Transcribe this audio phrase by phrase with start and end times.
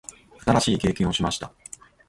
[0.39, 1.53] 新しい経験をしました。